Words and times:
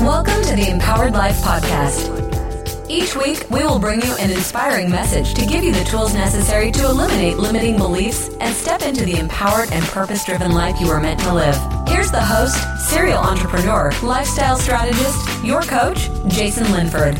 Welcome 0.00 0.42
to 0.44 0.56
the 0.56 0.70
Empowered 0.70 1.12
Life 1.12 1.36
Podcast. 1.42 2.88
Each 2.88 3.14
week, 3.14 3.44
we 3.50 3.62
will 3.62 3.78
bring 3.78 4.00
you 4.00 4.16
an 4.16 4.30
inspiring 4.30 4.90
message 4.90 5.34
to 5.34 5.44
give 5.44 5.62
you 5.62 5.74
the 5.74 5.84
tools 5.84 6.14
necessary 6.14 6.72
to 6.72 6.86
eliminate 6.86 7.36
limiting 7.36 7.76
beliefs 7.76 8.30
and 8.40 8.54
step 8.54 8.80
into 8.80 9.04
the 9.04 9.18
empowered 9.18 9.70
and 9.72 9.84
purpose 9.84 10.24
driven 10.24 10.52
life 10.52 10.80
you 10.80 10.88
are 10.88 11.00
meant 11.00 11.20
to 11.20 11.34
live. 11.34 11.54
Here's 11.86 12.10
the 12.10 12.24
host, 12.24 12.56
serial 12.88 13.18
entrepreneur, 13.18 13.92
lifestyle 14.02 14.56
strategist, 14.56 15.44
your 15.44 15.60
coach, 15.60 16.08
Jason 16.28 16.72
Linford. 16.72 17.18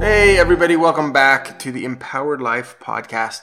Hey, 0.00 0.38
everybody, 0.38 0.76
welcome 0.76 1.12
back 1.12 1.58
to 1.58 1.70
the 1.70 1.84
Empowered 1.84 2.40
Life 2.40 2.76
Podcast. 2.80 3.42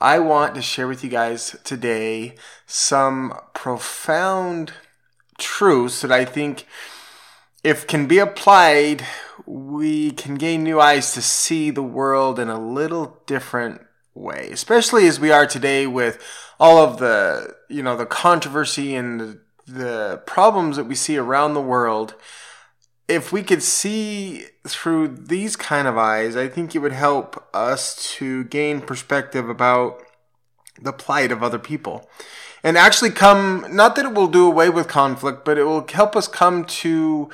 I 0.00 0.18
want 0.18 0.56
to 0.56 0.60
share 0.60 0.88
with 0.88 1.04
you 1.04 1.10
guys 1.10 1.54
today 1.62 2.34
some 2.66 3.38
profound 3.54 4.72
truths 5.38 6.00
that 6.00 6.10
I 6.10 6.24
think, 6.24 6.66
if 7.66 7.86
can 7.86 8.06
be 8.06 8.18
applied, 8.18 9.04
we 9.44 10.12
can 10.12 10.36
gain 10.36 10.62
new 10.62 10.80
eyes 10.80 11.12
to 11.14 11.20
see 11.20 11.70
the 11.70 11.82
world 11.82 12.38
in 12.38 12.48
a 12.48 12.60
little 12.60 13.20
different 13.26 13.80
way, 14.14 14.48
especially 14.52 15.08
as 15.08 15.18
we 15.18 15.32
are 15.32 15.46
today 15.46 15.84
with 15.84 16.22
all 16.60 16.78
of 16.78 16.98
the, 16.98 17.56
you 17.68 17.82
know, 17.82 17.96
the 17.96 18.06
controversy 18.06 18.94
and 18.94 19.20
the, 19.20 19.40
the 19.66 20.22
problems 20.26 20.76
that 20.76 20.84
we 20.84 20.94
see 20.94 21.16
around 21.16 21.54
the 21.54 21.60
world 21.60 22.14
if 23.08 23.32
we 23.32 23.42
could 23.42 23.62
see 23.62 24.44
through 24.66 25.08
these 25.08 25.54
kind 25.54 25.86
of 25.86 25.96
eyes, 25.96 26.36
I 26.36 26.48
think 26.48 26.74
it 26.74 26.80
would 26.80 26.92
help 26.92 27.48
us 27.54 28.12
to 28.16 28.44
gain 28.44 28.80
perspective 28.80 29.48
about 29.48 30.02
the 30.80 30.92
plight 30.92 31.30
of 31.30 31.42
other 31.42 31.58
people. 31.58 32.08
And 32.64 32.76
actually 32.76 33.10
come, 33.10 33.64
not 33.70 33.94
that 33.94 34.06
it 34.06 34.14
will 34.14 34.26
do 34.26 34.44
away 34.46 34.70
with 34.70 34.88
conflict, 34.88 35.44
but 35.44 35.56
it 35.56 35.62
will 35.64 35.86
help 35.86 36.16
us 36.16 36.26
come 36.26 36.64
to 36.64 37.30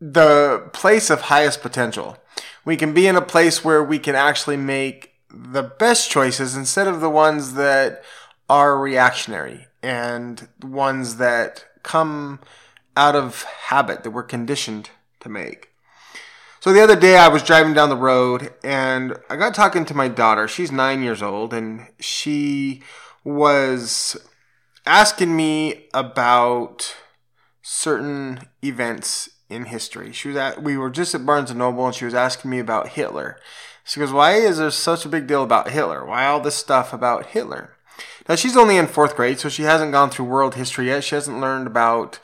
the 0.00 0.68
place 0.72 1.10
of 1.10 1.22
highest 1.22 1.62
potential. 1.62 2.16
We 2.64 2.76
can 2.76 2.92
be 2.92 3.06
in 3.06 3.16
a 3.16 3.22
place 3.22 3.64
where 3.64 3.82
we 3.82 3.98
can 3.98 4.14
actually 4.14 4.56
make 4.56 5.14
the 5.30 5.62
best 5.62 6.10
choices 6.10 6.56
instead 6.56 6.86
of 6.86 7.00
the 7.00 7.10
ones 7.10 7.54
that 7.54 8.02
are 8.48 8.78
reactionary 8.78 9.66
and 9.82 10.48
ones 10.62 11.16
that 11.16 11.64
come 11.82 12.40
out 12.96 13.14
of 13.14 13.42
habit 13.42 14.02
that 14.02 14.10
we're 14.10 14.22
conditioned 14.22 14.90
to 15.20 15.28
make. 15.28 15.70
So 16.60 16.72
the 16.72 16.82
other 16.82 16.96
day 16.96 17.16
I 17.16 17.28
was 17.28 17.42
driving 17.42 17.74
down 17.74 17.88
the 17.88 17.96
road 17.96 18.52
and 18.64 19.16
I 19.30 19.36
got 19.36 19.54
talking 19.54 19.84
to 19.86 19.94
my 19.94 20.08
daughter. 20.08 20.48
She's 20.48 20.72
nine 20.72 21.02
years 21.02 21.22
old 21.22 21.54
and 21.54 21.86
she 22.00 22.82
was 23.22 24.16
asking 24.84 25.36
me 25.36 25.86
about 25.94 26.96
certain 27.62 28.40
events 28.62 29.28
in 29.48 29.66
history. 29.66 30.12
She 30.12 30.28
was 30.28 30.36
at, 30.36 30.62
we 30.62 30.76
were 30.76 30.90
just 30.90 31.14
at 31.14 31.24
Barnes 31.24 31.50
and 31.50 31.58
Noble 31.58 31.86
and 31.86 31.94
she 31.94 32.04
was 32.04 32.14
asking 32.14 32.50
me 32.50 32.58
about 32.58 32.88
Hitler. 32.88 33.38
She 33.84 34.00
goes, 34.00 34.12
why 34.12 34.34
is 34.34 34.58
there 34.58 34.70
such 34.70 35.04
a 35.04 35.08
big 35.08 35.26
deal 35.26 35.42
about 35.42 35.70
Hitler? 35.70 36.04
Why 36.04 36.26
all 36.26 36.40
this 36.40 36.54
stuff 36.54 36.92
about 36.92 37.26
Hitler? 37.26 37.74
Now 38.28 38.34
she's 38.34 38.56
only 38.56 38.76
in 38.76 38.86
fourth 38.86 39.16
grade, 39.16 39.40
so 39.40 39.48
she 39.48 39.62
hasn't 39.62 39.92
gone 39.92 40.10
through 40.10 40.26
world 40.26 40.54
history 40.54 40.88
yet. 40.88 41.04
She 41.04 41.14
hasn't 41.14 41.40
learned 41.40 41.66
about 41.66 42.18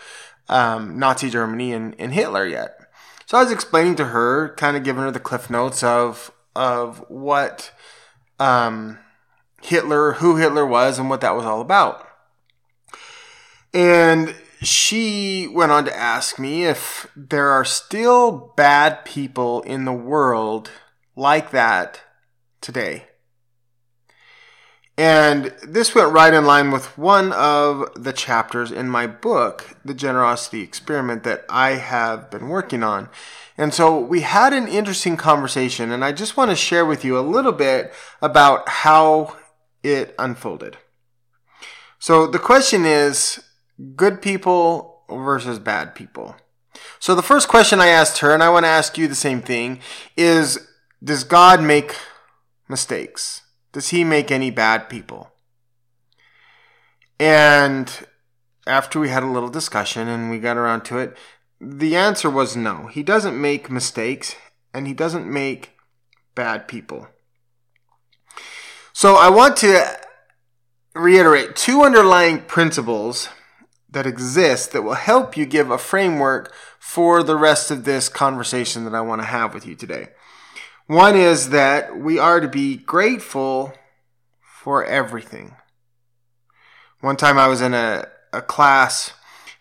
um, 0.49 0.99
Nazi 0.99 1.31
Germany 1.31 1.73
and, 1.73 1.95
and 1.99 2.13
Hitler 2.13 2.47
yet. 2.47 2.79
So 3.27 3.39
I 3.39 3.43
was 3.43 3.53
explaining 3.53 3.97
to 3.97 4.07
her, 4.07 4.55
kind 4.57 4.77
of 4.77 4.85
giving 4.85 5.03
her 5.03 5.11
the 5.11 5.21
cliff 5.21 5.49
notes 5.49 5.83
of 5.83 6.31
of 6.55 6.99
what 7.09 7.73
um, 8.39 8.99
Hitler, 9.63 10.13
who 10.13 10.37
Hitler 10.37 10.67
was, 10.67 10.99
and 10.99 11.09
what 11.09 11.21
that 11.23 11.35
was 11.35 11.45
all 11.45 11.61
about. 11.61 12.07
And 13.73 14.35
she 14.67 15.49
went 15.49 15.73
on 15.73 15.85
to 15.85 15.97
ask 15.97 16.39
me 16.39 16.65
if 16.65 17.07
there 17.17 17.51
are 17.51 17.65
still 17.65 18.53
bad 18.57 19.05
people 19.05 19.63
in 19.63 19.85
the 19.85 19.93
world 19.93 20.71
like 21.17 21.51
that 21.51 22.01
today. 22.61 23.07
And 24.97 25.53
this 25.67 25.95
went 25.95 26.13
right 26.13 26.33
in 26.33 26.45
line 26.45 26.71
with 26.71 26.97
one 26.97 27.33
of 27.33 27.91
the 27.97 28.13
chapters 28.13 28.71
in 28.71 28.89
my 28.89 29.09
book, 29.09 29.77
The 29.85 29.95
Generosity 29.95 30.63
Experiment, 30.63 31.25
that 31.25 31.45
I 31.49 31.73
have 31.73 32.31
been 32.31 32.49
working 32.49 32.85
on. 32.85 33.09
And 33.59 33.75
so 33.75 33.99
we 33.99 34.21
had 34.21 34.53
an 34.53 34.69
interesting 34.69 35.17
conversation, 35.17 35.91
and 35.91 36.05
I 36.05 36.13
just 36.13 36.37
want 36.37 36.51
to 36.51 36.57
share 36.57 36.87
with 36.87 37.05
you 37.05 37.19
a 37.19 37.21
little 37.21 37.53
bit 37.53 37.93
about 38.23 38.69
how 38.69 39.37
it 39.83 40.15
unfolded. 40.17 40.77
So 41.99 42.29
the 42.29 42.39
question 42.39 42.85
is 42.85 43.43
good 43.97 44.23
people 44.23 45.03
versus 45.09 45.59
bad 45.59 45.95
people. 45.95 46.37
So 46.99 47.15
the 47.15 47.23
first 47.23 47.49
question 47.49 47.81
I 47.81 47.89
asked 47.89 48.19
her, 48.19 48.33
and 48.33 48.43
I 48.43 48.49
want 48.49 48.65
to 48.65 48.69
ask 48.71 48.99
you 48.99 49.09
the 49.09 49.15
same 49.15 49.43
thing, 49.43 49.81
is 50.17 50.69
Does 51.03 51.25
God 51.25 51.63
make 51.63 51.97
mistakes? 52.69 53.43
Does 53.73 53.89
he 53.89 54.05
make 54.05 54.31
any 54.31 54.51
bad 54.51 54.89
people? 54.89 55.33
And 57.19 58.07
after 58.67 58.99
we 58.99 59.09
had 59.09 59.23
a 59.23 59.31
little 59.31 59.49
discussion 59.49 60.09
and 60.09 60.31
we 60.31 60.39
got 60.39 60.57
around 60.57 60.83
to 60.87 60.99
it, 60.99 61.17
the 61.61 61.97
answer 61.97 62.31
was 62.31 62.57
no. 62.57 62.87
He 62.87 63.03
doesn't 63.03 63.41
make 63.41 63.71
mistakes 63.71 64.37
and 64.73 64.87
he 64.87 64.95
doesn't 64.95 65.31
make 65.31 65.73
bad 66.35 66.67
people. 66.67 67.09
So 68.93 69.17
I 69.17 69.29
want 69.29 69.57
to 69.59 69.99
reiterate 70.95 71.57
two 71.57 71.83
underlying 71.83 72.43
principles 72.43 73.29
that 73.95 74.07
exist 74.07 74.73
that 74.73 74.83
will 74.83 74.95
help 74.95 75.37
you 75.37 75.47
give 75.47 75.71
a 75.71 75.79
framework 75.79 76.53
for 76.79 77.23
the 77.23 77.37
rest 77.37 77.71
of 77.71 77.85
this 77.85 78.09
conversation 78.09 78.85
that 78.85 78.95
I 78.95 79.01
want 79.01 79.23
to 79.23 79.27
have 79.27 79.55
with 79.55 79.67
you 79.67 79.75
today. 79.75 80.09
One 80.87 81.17
is 81.17 81.51
that 81.51 81.97
we 81.97 82.19
are 82.19 82.41
to 82.41 82.49
be 82.49 82.77
grateful 82.77 83.73
for 84.43 84.85
everything. 84.85 85.57
One 87.01 87.17
time 87.17 87.39
I 87.39 87.49
was 87.49 87.61
in 87.61 87.75
a, 87.75 88.07
a 88.33 88.43
class 88.43 89.13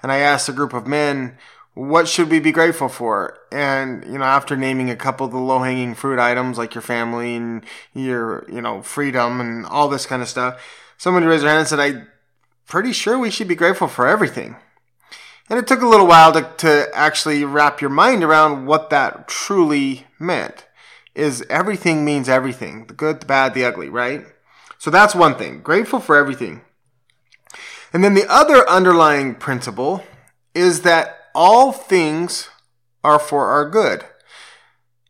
and 0.02 0.12
I 0.12 0.18
asked 0.18 0.50
a 0.50 0.54
group 0.54 0.74
of 0.74 0.86
men, 0.86 1.38
what 1.74 2.08
should 2.08 2.30
we 2.30 2.40
be 2.40 2.52
grateful 2.52 2.90
for? 2.90 3.38
And, 3.52 4.06
you 4.06 4.18
know, 4.18 4.26
after 4.26 4.56
naming 4.56 4.90
a 4.90 4.96
couple 4.96 5.26
of 5.26 5.32
the 5.32 5.40
low 5.40 5.60
hanging 5.60 5.96
fruit 5.96 6.20
items 6.20 6.58
like 6.58 6.76
your 6.76 6.82
family 6.82 7.36
and 7.36 7.66
your, 7.94 8.46
you 8.52 8.62
know, 8.62 8.82
freedom 8.82 9.42
and 9.42 9.66
all 9.66 9.88
this 9.88 10.06
kind 10.06 10.22
of 10.22 10.30
stuff, 10.30 10.62
someone 10.98 11.24
raised 11.26 11.44
their 11.44 11.50
hand 11.50 11.62
and 11.62 11.68
said, 11.68 11.80
I'm 11.80 12.08
pretty 12.68 12.94
sure 12.94 13.18
we 13.18 13.32
should 13.32 13.48
be 13.48 13.56
grateful 13.56 13.88
for 13.88 14.08
everything. 14.08 14.56
And 15.50 15.60
it 15.60 15.68
took 15.68 15.82
a 15.82 15.88
little 15.88 16.08
while 16.08 16.32
to, 16.34 16.50
to 16.58 16.90
actually 16.94 17.44
wrap 17.44 17.82
your 17.82 17.90
mind 17.90 18.24
around 18.24 18.66
what 18.66 18.90
that 18.90 19.28
truly 19.28 20.08
meant 20.20 20.66
is 21.16 21.46
everything 21.50 22.04
means 22.04 22.28
everything 22.28 22.88
the 22.88 22.94
good, 22.94 23.20
the 23.20 23.26
bad, 23.26 23.54
the 23.54 23.66
ugly, 23.66 23.90
right? 23.90 24.26
So 24.78 24.90
that's 24.90 25.14
one 25.14 25.36
thing. 25.36 25.62
Grateful 25.62 26.00
for 26.00 26.16
everything. 26.16 26.62
And 27.92 28.04
then 28.04 28.16
the 28.16 28.28
other 28.28 28.68
underlying 28.68 29.36
principle 29.36 30.04
is 30.56 30.82
that 30.82 31.18
all 31.36 31.72
things 31.72 32.50
are 33.04 33.20
for 33.20 33.48
our 33.48 33.70
good. 33.70 34.04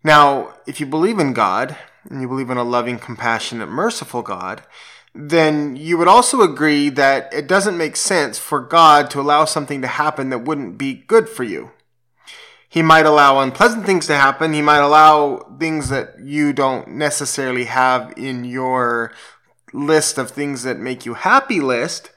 Now, 0.03 0.55
if 0.67 0.79
you 0.79 0.85
believe 0.85 1.19
in 1.19 1.33
God, 1.33 1.77
and 2.09 2.21
you 2.21 2.27
believe 2.27 2.49
in 2.49 2.57
a 2.57 2.63
loving, 2.63 2.99
compassionate, 2.99 3.69
merciful 3.69 4.21
God, 4.21 4.63
then 5.15 5.75
you 5.75 5.97
would 5.97 6.07
also 6.07 6.41
agree 6.41 6.89
that 6.89 7.31
it 7.33 7.47
doesn't 7.47 7.77
make 7.77 7.95
sense 7.95 8.39
for 8.39 8.59
God 8.59 9.11
to 9.11 9.21
allow 9.21 9.45
something 9.45 9.81
to 9.81 9.87
happen 9.87 10.29
that 10.29 10.39
wouldn't 10.39 10.77
be 10.77 10.93
good 10.93 11.29
for 11.29 11.43
you. 11.43 11.71
He 12.67 12.81
might 12.81 13.05
allow 13.05 13.39
unpleasant 13.39 13.85
things 13.85 14.07
to 14.07 14.15
happen. 14.15 14.53
He 14.53 14.63
might 14.63 14.79
allow 14.79 15.55
things 15.59 15.89
that 15.89 16.15
you 16.23 16.53
don't 16.53 16.87
necessarily 16.87 17.65
have 17.65 18.11
in 18.17 18.45
your 18.45 19.13
list 19.71 20.17
of 20.17 20.31
things 20.31 20.63
that 20.63 20.79
make 20.79 21.05
you 21.05 21.13
happy 21.13 21.59
list. 21.59 22.09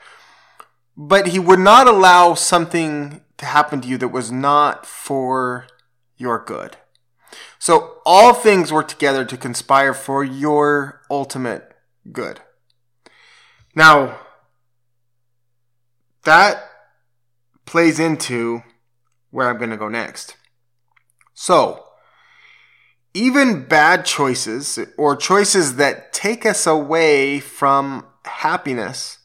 But 0.97 1.29
he 1.29 1.39
would 1.39 1.59
not 1.59 1.87
allow 1.87 2.33
something 2.33 3.21
to 3.37 3.45
happen 3.45 3.83
to 3.83 3.89
you 3.89 3.99
that 3.99 4.09
was 4.09 4.33
not 4.33 4.87
for 4.87 5.67
your 6.17 6.43
good. 6.43 6.79
So 7.59 7.99
all 8.07 8.33
things 8.33 8.73
work 8.73 8.89
together 8.89 9.27
to 9.27 9.37
conspire 9.37 9.93
for 9.93 10.25
your 10.25 11.03
ultimate 11.11 11.75
good. 12.13 12.41
Now, 13.77 14.19
that 16.25 16.69
plays 17.67 18.01
into 18.01 18.63
where 19.31 19.49
I'm 19.49 19.59
going 19.59 19.71
to 19.71 19.77
go 19.77 19.89
next. 19.89 20.37
So, 21.35 21.85
even 23.15 23.65
bad 23.65 24.05
choices 24.05 24.79
or 24.99 25.15
choices 25.15 25.77
that 25.77 26.13
take 26.13 26.45
us 26.45 26.67
away 26.67 27.39
from 27.39 28.07
happiness 28.25 29.19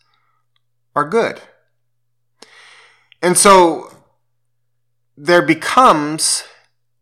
are 0.95 1.09
good. 1.09 1.41
And 3.21 3.37
so 3.37 3.93
there 5.17 5.41
becomes 5.41 6.43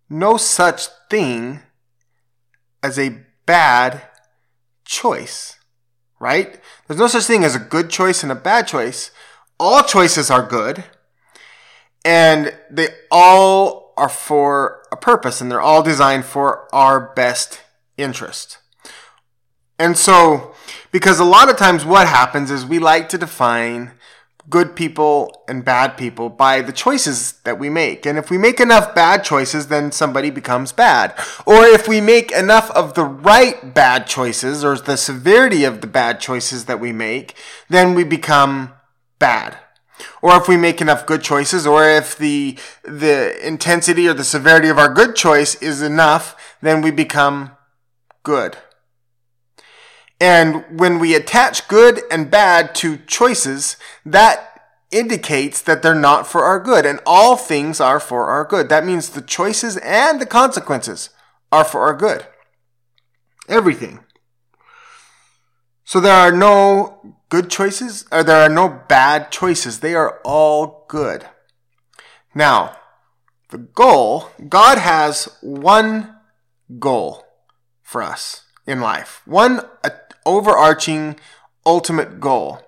no 0.10 0.38
such 0.38 0.88
thing 1.10 1.62
as 2.82 2.98
a 2.98 3.24
bad 3.46 4.02
choice, 4.84 5.59
right? 6.20 6.60
There's 6.88 7.00
no 7.00 7.08
such 7.08 7.24
thing 7.24 7.44
as 7.44 7.56
a 7.56 7.60
good 7.60 7.90
choice 7.90 8.24
and 8.24 8.32
a 8.32 8.36
bad 8.36 8.68
choice. 8.68 9.12
All 9.60 9.84
choices 9.84 10.30
are 10.30 10.44
good 10.46 10.84
and 12.06 12.58
they 12.70 12.90
all 13.12 13.94
are 13.98 14.10
for 14.10 14.84
a 14.92 14.96
purpose 14.96 15.42
and 15.42 15.52
they're 15.52 15.62
all 15.62 15.84
designed 15.84 16.26
for 16.26 16.74
our 16.74 17.14
best 17.14 17.62
interest. 17.98 18.58
And 19.78 19.98
so, 19.98 20.54
because 20.92 21.20
a 21.20 21.26
lot 21.26 21.50
of 21.50 21.58
times 21.58 21.86
what 21.86 22.08
happens 22.08 22.52
is 22.52 22.66
we 22.66 22.80
like 22.80 23.08
to 23.10 23.18
define 23.18 23.92
good 24.50 24.76
people 24.76 25.44
and 25.48 25.64
bad 25.64 25.98
people 25.98 26.30
by 26.30 26.62
the 26.62 26.72
choices 26.72 27.34
that 27.44 27.60
we 27.60 27.70
make. 27.70 28.06
And 28.06 28.18
if 28.18 28.32
we 28.32 28.38
make 28.38 28.60
enough 28.60 28.96
bad 28.96 29.24
choices, 29.24 29.68
then 29.68 29.92
somebody 29.92 30.30
becomes 30.30 30.72
bad. 30.72 31.14
Or 31.46 31.66
if 31.66 31.88
we 31.88 32.02
make 32.02 32.32
enough 32.32 32.72
of 32.72 32.94
the 32.94 33.04
right 33.04 33.74
bad 33.74 34.08
choices 34.08 34.64
or 34.64 34.78
the 34.78 34.98
severity 34.98 35.64
of 35.64 35.82
the 35.82 35.88
bad 35.88 36.20
choices 36.20 36.66
that 36.66 36.80
we 36.80 36.92
make, 36.92 37.36
then 37.70 37.94
we 37.94 38.04
become 38.04 38.74
bad. 39.20 39.58
Or 40.22 40.36
if 40.38 40.48
we 40.48 40.58
make 40.58 40.82
enough 40.82 41.06
good 41.06 41.22
choices, 41.22 41.68
or 41.68 41.84
if 41.84 42.18
the, 42.18 42.58
the 42.84 43.36
intensity 43.46 44.08
or 44.08 44.14
the 44.14 44.24
severity 44.24 44.70
of 44.70 44.78
our 44.78 44.94
good 44.94 45.16
choice 45.16 45.56
is 45.62 45.82
enough, 45.82 46.56
then 46.62 46.82
we 46.82 46.92
become 46.92 47.52
good. 48.24 48.58
And 50.20 50.80
when 50.80 51.00
we 51.00 51.16
attach 51.16 51.68
good 51.68 52.02
and 52.12 52.30
bad 52.30 52.76
to 52.76 52.98
choices, 52.98 53.78
that 54.06 54.62
indicates 54.92 55.62
that 55.62 55.82
they're 55.82 55.96
not 55.96 56.28
for 56.28 56.44
our 56.44 56.60
good. 56.60 56.86
And 56.86 57.00
all 57.06 57.38
things 57.38 57.80
are 57.80 58.00
for 58.00 58.26
our 58.26 58.44
good. 58.44 58.70
That 58.70 58.86
means 58.86 59.10
the 59.10 59.22
choices 59.22 59.78
and 59.78 60.20
the 60.20 60.26
consequences 60.26 61.10
are 61.52 61.64
for 61.64 61.82
our 61.82 61.94
good. 61.94 62.26
Everything. 63.48 64.00
So 65.86 66.00
there 66.00 66.14
are 66.14 66.32
no 66.32 67.16
good 67.30 67.50
choices, 67.50 68.06
or 68.12 68.24
there 68.24 68.42
are 68.42 68.50
no 68.50 68.68
bad 68.88 69.32
choices. 69.32 69.80
They 69.80 69.96
are 69.96 70.20
all 70.24 70.86
good. 70.88 71.26
Now, 72.36 72.76
the 73.50 73.58
goal, 73.58 74.30
God 74.48 74.78
has 74.78 75.30
one 75.42 76.16
goal 76.78 77.24
for 77.82 78.04
us 78.04 78.44
in 78.68 78.82
life. 78.82 79.24
One 79.26 79.62
overarching 80.30 81.16
ultimate 81.66 82.20
goal. 82.20 82.62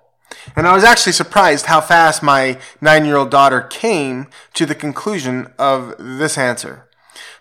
And 0.56 0.66
I 0.66 0.74
was 0.74 0.84
actually 0.84 1.12
surprised 1.12 1.66
how 1.66 1.80
fast 1.80 2.22
my 2.22 2.58
nine 2.80 3.04
year 3.04 3.16
old 3.16 3.30
daughter 3.30 3.60
came 3.60 4.28
to 4.54 4.66
the 4.66 4.74
conclusion 4.74 5.52
of 5.58 5.94
this 5.98 6.36
answer. 6.36 6.88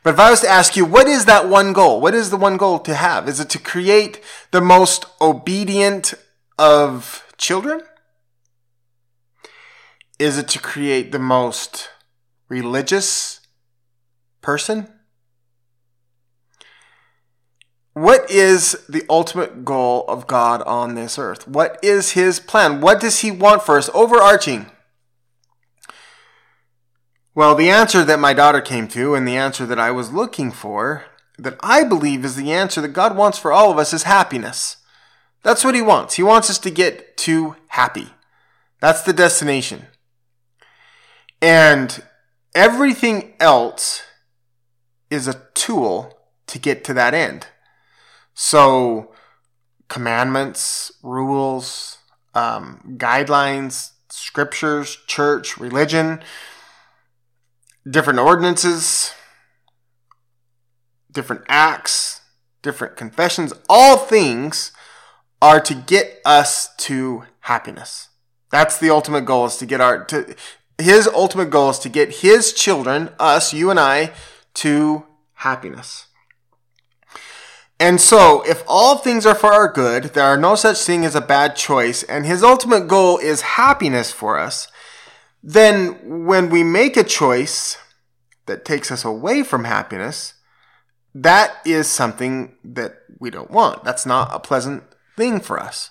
But 0.04 0.14
if 0.14 0.20
I 0.20 0.30
was 0.30 0.42
to 0.42 0.50
ask 0.50 0.76
you, 0.76 0.86
what 0.86 1.08
is 1.08 1.26
that 1.26 1.48
one 1.48 1.74
goal? 1.74 2.02
What 2.02 2.14
is 2.14 2.30
the 2.30 2.38
one 2.38 2.58
goal 2.58 2.80
to 2.80 2.94
have? 2.94 3.28
Is 3.28 3.40
it 3.40 3.50
to 3.52 3.60
create 3.60 4.22
the 4.52 4.62
most 4.62 5.06
obedient 5.20 6.14
of 6.58 7.26
children? 7.38 7.82
Is 10.20 10.38
it 10.38 10.48
to 10.50 10.60
create 10.60 11.12
the 11.12 11.20
most 11.20 11.90
religious 12.50 13.40
person? 14.42 14.88
What 17.94 18.30
is 18.32 18.86
the 18.88 19.04
ultimate 19.10 19.66
goal 19.66 20.06
of 20.08 20.26
God 20.26 20.62
on 20.62 20.96
this 20.96 21.20
earth? 21.20 21.48
What 21.48 21.78
is 21.84 22.12
his 22.12 22.40
plan? 22.40 22.80
What 22.80 23.02
does 23.02 23.20
he 23.20 23.32
want 23.32 23.64
for 23.64 23.78
us? 23.78 23.90
Overarching. 23.94 24.68
Well, 27.36 27.56
the 27.56 27.70
answer 27.70 28.04
that 28.04 28.20
my 28.20 28.34
daughter 28.34 28.62
came 28.62 28.88
to 28.90 29.14
and 29.14 29.28
the 29.28 29.36
answer 29.36 29.66
that 29.66 29.80
I 29.80 29.92
was 29.92 30.12
looking 30.12 30.52
for, 30.52 31.06
that 31.38 31.58
I 31.62 31.84
believe 31.84 32.24
is 32.24 32.36
the 32.36 32.52
answer 32.52 32.82
that 32.82 32.90
God 32.90 33.16
wants 33.16 33.38
for 33.38 33.52
all 33.52 33.72
of 33.72 33.78
us, 33.78 33.94
is 33.94 34.04
happiness. 34.04 34.78
That's 35.44 35.64
what 35.64 35.76
he 35.76 35.82
wants. 35.82 36.16
He 36.16 36.24
wants 36.24 36.50
us 36.50 36.60
to 36.60 36.70
get 36.70 37.18
to 37.18 37.56
happy. 37.68 38.10
That's 38.80 39.02
the 39.02 39.14
destination. 39.14 39.88
And 41.42 42.04
everything 42.54 43.34
else 43.40 44.04
is 45.10 45.28
a 45.28 45.42
tool 45.54 46.18
to 46.48 46.60
get 46.60 46.84
to 46.86 46.94
that 46.94 47.14
end. 47.14 47.48
So, 48.34 49.14
commandments, 49.88 50.92
rules, 51.04 51.98
um, 52.34 52.96
guidelines, 52.98 53.92
scriptures, 54.10 54.98
church, 55.08 55.58
religion, 55.58 56.22
different 57.90 58.20
ordinances, 58.20 59.14
different 61.12 61.44
acts, 61.48 62.22
different 62.62 62.96
confessions, 62.96 63.54
all 63.70 63.98
things 63.98 64.72
are 65.42 65.60
to 65.60 65.74
get 65.74 66.22
us 66.26 66.74
to 66.78 67.24
happiness. 67.42 68.10
That's 68.52 68.78
the 68.78 68.90
ultimate 68.90 69.26
goal 69.26 69.46
is 69.46 69.58
to 69.58 69.66
get 69.66 69.82
our, 69.82 70.04
to, 70.06 70.36
his 70.78 71.08
ultimate 71.08 71.50
goal 71.50 71.72
is 71.72 71.80
to 71.80 71.90
get 71.90 72.18
his 72.18 72.54
children, 72.54 73.10
us, 73.20 73.54
you 73.54 73.70
and 73.70 73.80
I, 73.80 74.12
to 74.56 75.06
happiness. 75.36 76.08
And 77.82 78.00
so, 78.00 78.44
if 78.44 78.64
all 78.68 78.98
things 78.98 79.26
are 79.26 79.34
for 79.34 79.52
our 79.52 79.68
good, 79.68 80.14
there 80.14 80.26
are 80.26 80.38
no 80.38 80.54
such 80.54 80.84
thing 80.84 81.04
as 81.04 81.16
a 81.16 81.20
bad 81.20 81.56
choice, 81.56 82.04
and 82.04 82.28
his 82.28 82.44
ultimate 82.44 82.88
goal 82.88 83.18
is 83.18 83.42
happiness 83.42 84.12
for 84.12 84.38
us, 84.38 84.68
then 85.42 86.28
when 86.28 86.52
we 86.52 86.62
make 86.62 86.96
a 86.96 87.04
choice 87.04 87.80
that 88.46 88.66
takes 88.66 88.92
us 88.92 89.04
away 89.04 89.42
from 89.42 89.64
happiness, 89.64 90.36
that 91.16 91.56
is 91.66 91.88
something 91.88 92.54
that 92.64 93.00
we 93.20 93.32
don't 93.32 93.50
want. 93.50 93.84
That's 93.84 94.06
not 94.06 94.30
a 94.32 94.40
pleasant 94.40 94.84
thing 95.18 95.40
for 95.40 95.60
us. 95.60 95.90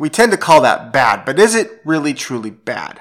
We 0.00 0.10
tend 0.10 0.32
to 0.32 0.36
call 0.36 0.60
that 0.62 0.92
bad, 0.92 1.24
but 1.24 1.38
is 1.38 1.54
it 1.54 1.80
really 1.84 2.12
truly 2.12 2.50
bad? 2.50 3.00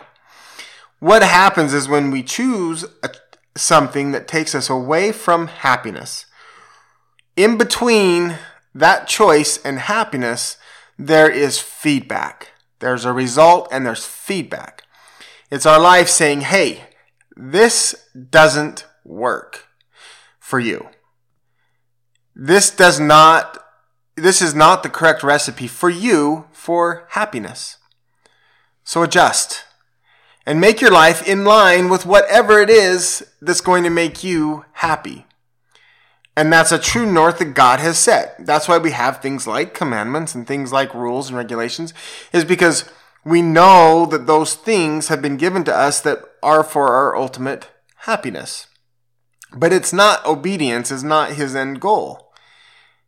What 0.99 1.23
happens 1.23 1.73
is 1.73 1.89
when 1.89 2.11
we 2.11 2.21
choose 2.21 2.85
a, 3.01 3.09
something 3.57 4.11
that 4.11 4.27
takes 4.27 4.53
us 4.53 4.69
away 4.69 5.13
from 5.13 5.47
happiness, 5.47 6.27
in 7.39 7.57
between 7.57 8.37
that 8.75 9.07
choice 9.07 9.57
and 9.63 9.79
happiness, 9.79 10.57
there 10.97 11.31
is 11.31 11.57
feedback. 11.57 12.51
There's 12.79 13.05
a 13.05 13.13
result 13.13 13.69
and 13.71 13.85
there's 13.85 14.05
feedback. 14.05 14.83
It's 15.49 15.65
our 15.65 15.79
life 15.79 16.09
saying, 16.09 16.41
hey, 16.41 16.89
this 17.37 17.95
doesn't 18.29 18.85
work 19.05 19.67
for 20.37 20.59
you. 20.59 20.89
This 22.35 22.69
does 22.69 22.99
not, 22.99 23.57
this 24.17 24.41
is 24.41 24.53
not 24.53 24.83
the 24.83 24.89
correct 24.89 25.23
recipe 25.23 25.67
for 25.67 25.89
you 25.89 26.45
for 26.51 27.07
happiness. 27.11 27.77
So 28.83 29.01
adjust 29.01 29.63
and 30.45 30.59
make 30.59 30.81
your 30.81 30.91
life 30.91 31.25
in 31.25 31.45
line 31.45 31.87
with 31.87 32.05
whatever 32.05 32.59
it 32.59 32.69
is 32.69 33.25
that's 33.41 33.61
going 33.61 33.85
to 33.85 33.89
make 33.89 34.25
you 34.25 34.65
happy. 34.73 35.25
And 36.39 36.53
that's 36.53 36.71
a 36.71 36.79
true 36.79 37.05
north 37.05 37.39
that 37.39 37.53
God 37.53 37.81
has 37.81 37.99
set. 37.99 38.45
That's 38.45 38.69
why 38.69 38.77
we 38.77 38.91
have 38.91 39.17
things 39.17 39.45
like 39.45 39.73
commandments 39.73 40.33
and 40.33 40.47
things 40.47 40.71
like 40.71 40.95
rules 40.95 41.27
and 41.27 41.37
regulations, 41.37 41.93
is 42.31 42.45
because 42.45 42.89
we 43.25 43.41
know 43.41 44.05
that 44.05 44.25
those 44.25 44.53
things 44.53 45.09
have 45.09 45.21
been 45.21 45.35
given 45.35 45.65
to 45.65 45.75
us 45.75 45.99
that 45.99 46.19
are 46.41 46.63
for 46.63 46.93
our 46.93 47.13
ultimate 47.13 47.67
happiness. 48.05 48.67
But 49.53 49.73
it's 49.73 49.91
not 49.91 50.25
obedience 50.25 50.91
is 50.91 51.03
not 51.03 51.33
his 51.33 51.57
end 51.57 51.81
goal. 51.81 52.31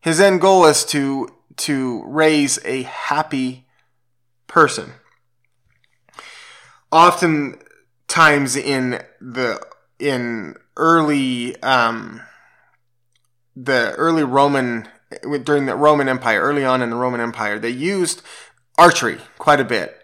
His 0.01 0.19
end 0.19 0.41
goal 0.41 0.65
is 0.65 0.83
to 0.87 1.29
to 1.55 2.03
raise 2.03 2.59
a 2.65 2.81
happy 2.81 3.65
person. 4.47 4.91
Oftentimes 6.91 8.57
in 8.57 9.01
the 9.21 9.65
in 9.99 10.57
early 10.75 11.55
um, 11.63 12.23
the 13.63 13.93
early 13.97 14.23
Roman 14.23 14.87
during 15.43 15.65
the 15.65 15.75
Roman 15.75 16.07
Empire, 16.07 16.41
early 16.41 16.63
on 16.63 16.81
in 16.81 16.89
the 16.89 16.95
Roman 16.95 17.19
Empire, 17.19 17.59
they 17.59 17.69
used 17.69 18.21
archery 18.77 19.19
quite 19.37 19.59
a 19.59 19.65
bit. 19.65 19.97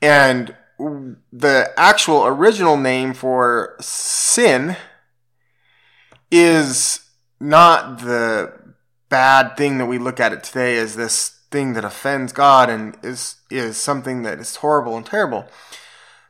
And 0.00 0.56
the 0.78 1.72
actual 1.76 2.26
original 2.26 2.76
name 2.76 3.14
for 3.14 3.76
sin 3.80 4.76
is 6.30 7.00
not 7.40 8.00
the 8.00 8.52
bad 9.08 9.56
thing 9.56 9.78
that 9.78 9.86
we 9.86 9.98
look 9.98 10.18
at 10.20 10.32
it 10.32 10.42
today 10.42 10.78
as 10.78 10.96
this 10.96 11.40
thing 11.50 11.74
that 11.74 11.84
offends 11.84 12.32
God 12.32 12.70
and 12.70 12.96
is 13.02 13.36
is 13.50 13.76
something 13.76 14.22
that 14.22 14.38
is 14.38 14.56
horrible 14.56 14.96
and 14.96 15.04
terrible. 15.04 15.46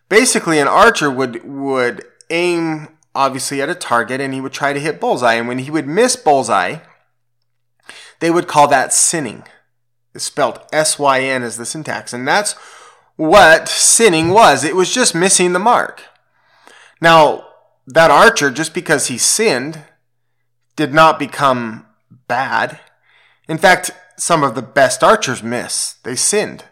Basically, 0.09 0.59
an 0.59 0.69
archer 0.69 1.11
would 1.11 1.45
would 1.45 2.05
aim 2.29 2.89
obviously 3.15 3.61
at 3.61 3.69
a 3.69 3.75
target 3.75 4.21
and 4.21 4.33
he 4.33 4.41
would 4.41 4.53
try 4.53 4.73
to 4.73 4.81
hit 4.81 5.01
bullseye. 5.01 5.35
And 5.35 5.49
when 5.49 5.59
he 5.59 5.71
would 5.71 5.87
miss 5.87 6.17
bullseye, 6.17 6.79
they 8.21 8.31
would 8.31 8.49
call 8.49 8.69
that 8.69 8.93
sinning. 8.93 9.45
It's 10.15 10.25
spelled 10.25 10.61
S 10.73 10.99
Y 10.99 11.21
N 11.21 11.43
as 11.43 11.57
the 11.57 11.65
syntax. 11.65 12.13
And 12.13 12.27
that's 12.27 12.53
what 13.17 13.69
sinning 13.69 14.29
was. 14.29 14.65
It 14.65 14.77
was 14.77 14.93
just 14.93 15.15
missing 15.15 15.53
the 15.53 15.59
mark. 15.59 16.03
Now, 17.01 17.49
that 17.87 18.11
archer, 18.11 18.51
just 18.51 18.75
because 18.75 19.09
he 19.09 19.19
sinned, 19.19 19.83
did 20.77 20.95
not 20.95 21.19
become 21.19 21.87
bad. 22.29 22.79
In 23.49 23.59
fact, 23.59 23.91
some 24.17 24.45
of 24.45 24.55
the 24.55 24.63
best 24.63 25.03
archers 25.03 25.43
miss. 25.43 25.95
They 26.05 26.15
sinned. 26.15 26.65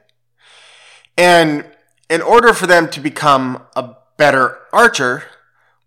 And 1.19 1.67
in 2.09 2.23
order 2.23 2.53
for 2.53 2.67
them 2.67 2.89
to 2.91 3.01
become 3.01 3.65
a 3.75 3.97
better 4.17 4.59
archer, 4.73 5.25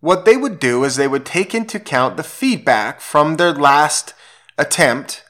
what 0.03 0.25
they 0.25 0.35
would 0.35 0.59
do 0.59 0.83
is 0.83 0.97
they 0.97 1.07
would 1.07 1.25
take 1.25 1.55
into 1.55 1.77
account 1.77 2.17
the 2.17 2.23
feedback 2.23 2.99
from 2.99 3.37
their 3.37 3.53
last 3.53 4.13
attempt 4.57 5.23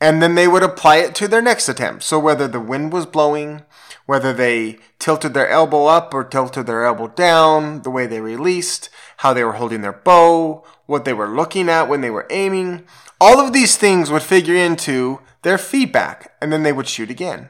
and 0.00 0.20
then 0.20 0.34
they 0.34 0.48
would 0.48 0.64
apply 0.64 0.96
it 0.96 1.14
to 1.14 1.28
their 1.28 1.40
next 1.40 1.68
attempt. 1.68 2.02
So 2.02 2.18
whether 2.18 2.48
the 2.48 2.58
wind 2.58 2.92
was 2.92 3.06
blowing, 3.06 3.62
whether 4.04 4.32
they 4.32 4.78
tilted 4.98 5.32
their 5.32 5.48
elbow 5.48 5.86
up 5.86 6.12
or 6.12 6.24
tilted 6.24 6.66
their 6.66 6.84
elbow 6.84 7.06
down, 7.06 7.82
the 7.82 7.90
way 7.90 8.08
they 8.08 8.20
released, 8.20 8.90
how 9.18 9.32
they 9.32 9.44
were 9.44 9.52
holding 9.52 9.82
their 9.82 9.92
bow, 9.92 10.64
what 10.86 11.04
they 11.04 11.12
were 11.12 11.28
looking 11.28 11.68
at 11.68 11.88
when 11.88 12.00
they 12.00 12.10
were 12.10 12.26
aiming, 12.28 12.84
all 13.20 13.38
of 13.38 13.52
these 13.52 13.76
things 13.76 14.10
would 14.10 14.24
figure 14.24 14.56
into 14.56 15.20
their 15.42 15.56
feedback 15.56 16.32
and 16.42 16.52
then 16.52 16.64
they 16.64 16.72
would 16.72 16.88
shoot 16.88 17.10
again. 17.10 17.48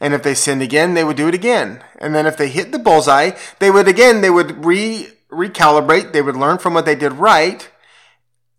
And 0.00 0.14
if 0.14 0.22
they 0.22 0.34
sinned 0.34 0.62
again, 0.62 0.94
they 0.94 1.04
would 1.04 1.18
do 1.18 1.28
it 1.28 1.34
again. 1.34 1.84
And 1.98 2.14
then 2.14 2.26
if 2.26 2.38
they 2.38 2.48
hit 2.48 2.72
the 2.72 2.78
bullseye, 2.78 3.32
they 3.58 3.70
would 3.70 3.88
again, 3.88 4.22
they 4.22 4.30
would 4.30 4.64
re 4.64 5.10
recalibrate, 5.32 6.12
they 6.12 6.22
would 6.22 6.36
learn 6.36 6.58
from 6.58 6.74
what 6.74 6.84
they 6.84 6.94
did 6.94 7.12
right, 7.14 7.68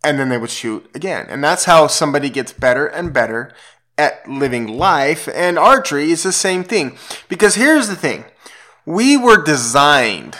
and 0.03 0.19
then 0.19 0.29
they 0.29 0.37
would 0.37 0.49
shoot 0.49 0.89
again. 0.93 1.27
And 1.29 1.43
that's 1.43 1.65
how 1.65 1.87
somebody 1.87 2.29
gets 2.29 2.51
better 2.51 2.85
and 2.87 3.13
better 3.13 3.53
at 3.97 4.27
living 4.27 4.67
life. 4.67 5.29
And 5.33 5.57
archery 5.57 6.11
is 6.11 6.23
the 6.23 6.31
same 6.31 6.63
thing. 6.63 6.97
Because 7.29 7.55
here's 7.55 7.87
the 7.87 7.95
thing 7.95 8.25
we 8.85 9.15
were 9.15 9.41
designed 9.41 10.37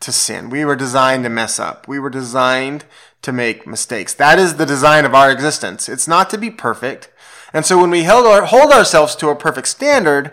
to 0.00 0.12
sin, 0.12 0.50
we 0.50 0.64
were 0.64 0.76
designed 0.76 1.24
to 1.24 1.30
mess 1.30 1.58
up, 1.58 1.86
we 1.88 1.98
were 1.98 2.10
designed 2.10 2.84
to 3.22 3.32
make 3.32 3.66
mistakes. 3.66 4.14
That 4.14 4.38
is 4.38 4.56
the 4.56 4.66
design 4.66 5.04
of 5.04 5.14
our 5.14 5.30
existence. 5.30 5.88
It's 5.88 6.08
not 6.08 6.28
to 6.30 6.38
be 6.38 6.50
perfect. 6.50 7.10
And 7.54 7.64
so 7.64 7.80
when 7.80 7.90
we 7.90 8.04
hold, 8.04 8.26
our, 8.26 8.44
hold 8.44 8.70
ourselves 8.70 9.16
to 9.16 9.30
a 9.30 9.36
perfect 9.36 9.68
standard, 9.68 10.32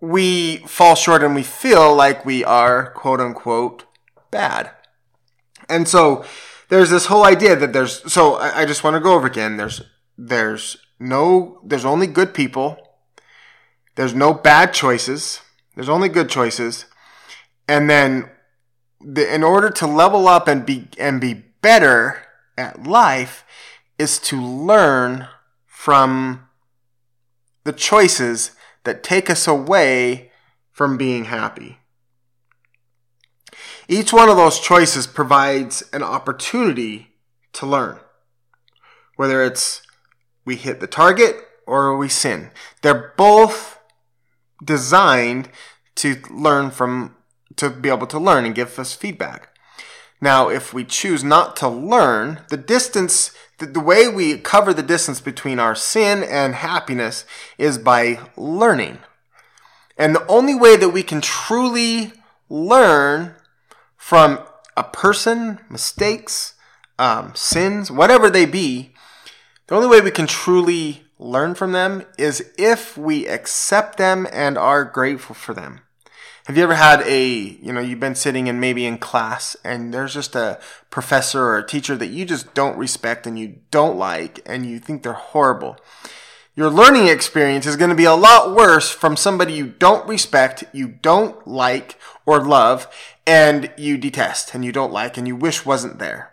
we 0.00 0.58
fall 0.58 0.94
short 0.94 1.22
and 1.22 1.34
we 1.34 1.42
feel 1.42 1.94
like 1.94 2.24
we 2.24 2.44
are 2.44 2.90
quote 2.92 3.20
unquote 3.20 3.84
bad. 4.30 4.70
And 5.68 5.86
so 5.86 6.24
there's 6.68 6.90
this 6.90 7.06
whole 7.06 7.24
idea 7.24 7.56
that 7.56 7.72
there's 7.72 8.10
so 8.10 8.34
I, 8.34 8.62
I 8.62 8.64
just 8.64 8.82
want 8.82 8.94
to 8.94 9.00
go 9.00 9.14
over 9.14 9.26
again. 9.26 9.56
There's 9.56 9.82
there's 10.16 10.76
no 10.98 11.60
there's 11.64 11.84
only 11.84 12.06
good 12.06 12.34
people. 12.34 12.78
There's 13.96 14.14
no 14.14 14.32
bad 14.32 14.72
choices. 14.72 15.40
There's 15.74 15.88
only 15.88 16.08
good 16.08 16.28
choices. 16.28 16.86
And 17.68 17.88
then 17.90 18.30
the, 19.00 19.32
in 19.32 19.42
order 19.42 19.70
to 19.70 19.86
level 19.86 20.28
up 20.28 20.48
and 20.48 20.64
be 20.64 20.88
and 20.98 21.20
be 21.20 21.34
better 21.34 22.22
at 22.56 22.84
life 22.84 23.44
is 23.98 24.18
to 24.18 24.40
learn 24.40 25.28
from 25.66 26.48
the 27.64 27.72
choices 27.72 28.52
that 28.84 29.02
take 29.02 29.28
us 29.30 29.46
away 29.46 30.30
from 30.70 30.96
being 30.96 31.26
happy. 31.26 31.78
Each 33.88 34.12
one 34.12 34.28
of 34.28 34.36
those 34.36 34.60
choices 34.60 35.06
provides 35.06 35.82
an 35.92 36.02
opportunity 36.02 37.08
to 37.54 37.66
learn. 37.66 37.98
Whether 39.16 39.42
it's 39.42 39.82
we 40.44 40.56
hit 40.56 40.80
the 40.80 40.86
target 40.86 41.36
or 41.66 41.96
we 41.96 42.08
sin. 42.08 42.50
They're 42.82 43.12
both 43.16 43.78
designed 44.64 45.48
to 45.96 46.16
learn 46.30 46.70
from, 46.70 47.16
to 47.56 47.70
be 47.70 47.88
able 47.88 48.06
to 48.08 48.18
learn 48.18 48.44
and 48.44 48.54
give 48.54 48.78
us 48.78 48.94
feedback. 48.94 49.48
Now, 50.20 50.48
if 50.48 50.74
we 50.74 50.84
choose 50.84 51.24
not 51.24 51.56
to 51.56 51.68
learn, 51.68 52.40
the 52.50 52.56
distance, 52.56 53.32
the, 53.60 53.66
the 53.66 53.80
way 53.80 54.08
we 54.08 54.38
cover 54.38 54.74
the 54.74 54.82
distance 54.82 55.20
between 55.20 55.60
our 55.60 55.76
sin 55.76 56.24
and 56.24 56.54
happiness 56.56 57.24
is 57.58 57.78
by 57.78 58.18
learning. 58.36 58.98
And 59.96 60.14
the 60.14 60.26
only 60.26 60.54
way 60.54 60.76
that 60.76 60.88
we 60.88 61.02
can 61.02 61.20
truly 61.20 62.12
learn 62.48 63.34
from 63.96 64.40
a 64.76 64.82
person, 64.82 65.60
mistakes, 65.68 66.54
um, 66.98 67.34
sins, 67.34 67.90
whatever 67.90 68.30
they 68.30 68.46
be, 68.46 68.94
the 69.66 69.74
only 69.76 69.88
way 69.88 70.00
we 70.00 70.10
can 70.10 70.26
truly 70.26 71.04
learn 71.18 71.54
from 71.54 71.72
them 71.72 72.04
is 72.18 72.50
if 72.58 72.96
we 72.96 73.28
accept 73.28 73.98
them 73.98 74.26
and 74.32 74.56
are 74.56 74.84
grateful 74.84 75.34
for 75.34 75.52
them. 75.54 75.82
Have 76.50 76.56
you 76.56 76.64
ever 76.64 76.74
had 76.74 77.02
a, 77.02 77.28
you 77.28 77.72
know, 77.72 77.78
you've 77.78 78.00
been 78.00 78.16
sitting 78.16 78.48
in 78.48 78.58
maybe 78.58 78.84
in 78.84 78.98
class 78.98 79.54
and 79.62 79.94
there's 79.94 80.12
just 80.12 80.34
a 80.34 80.58
professor 80.90 81.40
or 81.44 81.58
a 81.58 81.64
teacher 81.64 81.96
that 81.96 82.08
you 82.08 82.24
just 82.24 82.54
don't 82.54 82.76
respect 82.76 83.24
and 83.24 83.38
you 83.38 83.60
don't 83.70 83.96
like 83.96 84.40
and 84.44 84.66
you 84.66 84.80
think 84.80 85.04
they're 85.04 85.12
horrible? 85.12 85.76
Your 86.56 86.68
learning 86.68 87.06
experience 87.06 87.66
is 87.66 87.76
going 87.76 87.90
to 87.90 87.94
be 87.94 88.02
a 88.02 88.16
lot 88.16 88.52
worse 88.52 88.90
from 88.90 89.16
somebody 89.16 89.52
you 89.52 89.68
don't 89.68 90.08
respect, 90.08 90.64
you 90.72 90.88
don't 90.88 91.46
like 91.46 91.96
or 92.26 92.42
love, 92.42 92.88
and 93.24 93.70
you 93.76 93.96
detest 93.96 94.52
and 94.52 94.64
you 94.64 94.72
don't 94.72 94.92
like 94.92 95.16
and 95.16 95.28
you 95.28 95.36
wish 95.36 95.64
wasn't 95.64 96.00
there. 96.00 96.32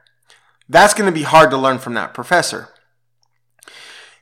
That's 0.68 0.96
going 0.96 1.06
to 1.06 1.16
be 1.16 1.26
hard 1.26 1.52
to 1.52 1.58
learn 1.58 1.78
from 1.78 1.94
that 1.94 2.16
professor. 2.16 2.70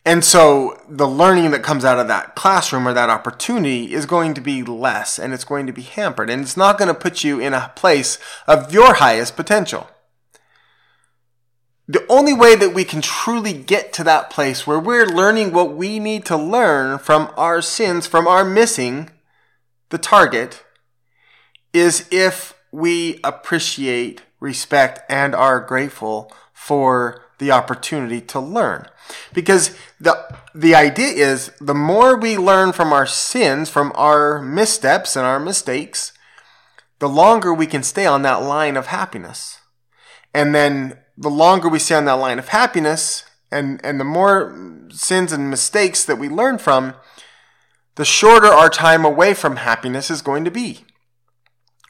And 0.06 0.24
so 0.24 0.80
the 0.88 1.08
learning 1.08 1.50
that 1.52 1.64
comes 1.64 1.84
out 1.84 1.98
of 1.98 2.08
that 2.08 2.36
classroom 2.36 2.88
or 2.88 2.94
that 2.94 3.10
opportunity 3.10 3.92
is 3.92 4.06
going 4.06 4.36
to 4.36 4.42
be 4.42 4.62
less 4.62 5.18
and 5.18 5.34
it's 5.34 5.44
going 5.44 5.66
to 5.66 5.74
be 5.74 5.82
hampered 5.82 6.30
and 6.30 6.44
it's 6.44 6.56
not 6.56 6.78
going 6.78 6.90
to 6.90 6.94
put 6.94 7.24
you 7.24 7.40
in 7.40 7.56
a 7.56 7.72
place 7.76 8.20
of 8.48 8.72
your 8.72 8.96
highest 8.96 9.36
potential. 9.36 9.90
The 11.88 12.06
only 12.08 12.34
way 12.34 12.56
that 12.56 12.74
we 12.74 12.84
can 12.84 13.02
truly 13.02 13.54
get 13.54 13.94
to 13.94 14.04
that 14.04 14.30
place 14.30 14.68
where 14.68 14.80
we're 14.80 15.08
learning 15.08 15.54
what 15.54 15.76
we 15.76 16.00
need 16.00 16.24
to 16.26 16.38
learn 16.38 17.00
from 17.00 17.32
our 17.36 17.62
sins, 17.62 18.06
from 18.06 18.28
our 18.28 18.46
missing 18.46 19.10
the 19.90 19.98
target, 19.98 20.64
is 21.74 22.08
if 22.12 22.54
we 22.72 23.20
appreciate, 23.24 24.22
respect, 24.40 25.00
and 25.10 25.34
are 25.36 25.60
grateful 25.60 26.32
for 26.54 27.25
the 27.38 27.51
opportunity 27.51 28.22
to 28.22 28.39
learn. 28.39 28.88
Because 29.34 29.77
the, 30.00 30.18
the 30.54 30.75
idea 30.75 31.08
is 31.08 31.51
the 31.60 31.74
more 31.74 32.18
we 32.18 32.38
learn 32.38 32.72
from 32.72 32.94
our 32.94 33.06
sins, 33.06 33.70
from 33.70 33.92
our 33.96 34.42
missteps 34.42 35.15
and 35.15 35.25
our 35.25 35.39
mistakes, 35.39 36.13
the 37.00 37.10
longer 37.10 37.54
we 37.54 37.68
can 37.68 37.84
stay 37.84 38.06
on 38.06 38.22
that 38.24 38.42
line 38.42 38.77
of 38.77 38.88
happiness. 38.88 39.60
And 40.34 40.56
then 40.56 41.00
the 41.18 41.30
longer 41.30 41.70
we 41.70 41.80
stay 41.80 41.96
on 41.96 42.06
that 42.06 42.13
line 42.13 42.39
of 42.39 42.50
happiness 42.50 43.25
and, 43.51 43.80
and 43.84 44.00
the 44.00 44.06
more 44.06 44.88
sins 44.89 45.32
and 45.32 45.50
mistakes 45.50 46.04
that 46.06 46.18
we 46.18 46.30
learn 46.30 46.58
from, 46.58 46.96
the 47.96 48.06
shorter 48.06 48.48
our 48.48 48.70
time 48.70 49.06
away 49.06 49.34
from 49.34 49.58
happiness 49.58 50.10
is 50.10 50.22
going 50.22 50.44
to 50.46 50.51
be 50.51 50.86